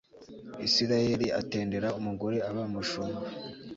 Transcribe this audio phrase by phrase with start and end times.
[0.67, 3.25] isirayeli atendera umugore aba umushumba